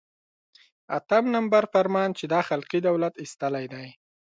اتم 0.97 1.23
نمبر 1.35 1.63
فرمان 1.73 2.09
چې 2.17 2.25
دا 2.33 2.41
خلقي 2.49 2.79
دولت 2.89 3.13
ایستلی 3.21 3.65
دی. 3.73 3.87